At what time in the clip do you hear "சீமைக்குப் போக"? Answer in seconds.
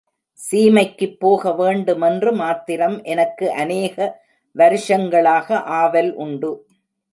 0.39-1.51